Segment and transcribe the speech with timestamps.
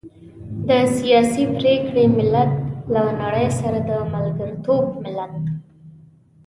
[0.67, 2.51] د سياسي پرېکړې ملت،
[2.93, 5.35] له نړۍ سره د ملګرتوب ملت.